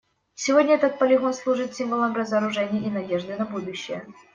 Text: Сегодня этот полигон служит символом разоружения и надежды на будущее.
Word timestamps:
Сегодня 0.33 0.73
этот 0.73 0.97
полигон 0.97 1.31
служит 1.31 1.75
символом 1.75 2.15
разоружения 2.15 2.87
и 2.87 2.89
надежды 2.89 3.35
на 3.37 3.45
будущее. 3.45 4.07